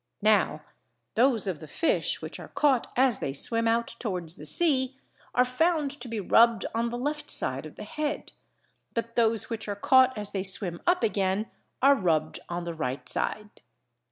Now 0.23 0.63
those 1.13 1.45
of 1.45 1.59
the 1.59 1.67
fish 1.67 2.23
which 2.23 2.39
are 2.39 2.47
caught 2.47 2.91
as 2.97 3.19
they 3.19 3.33
swim 3.33 3.67
out 3.67 3.85
towards 3.99 4.33
the 4.35 4.47
sea 4.47 4.97
are 5.35 5.45
found 5.45 5.91
to 6.01 6.07
be 6.07 6.19
rubbed 6.19 6.65
on 6.73 6.89
the 6.89 6.97
left 6.97 7.29
side 7.29 7.67
of 7.67 7.75
the 7.75 7.83
head, 7.83 8.31
but 8.95 9.15
those 9.15 9.51
which 9.51 9.67
are 9.67 9.75
caught 9.75 10.17
as 10.17 10.31
they 10.31 10.41
swim 10.41 10.81
up 10.87 11.03
again 11.03 11.51
are 11.83 11.93
rubbed 11.93 12.39
on 12.49 12.63
the 12.63 12.73
right 12.73 13.07
side. 13.07 13.61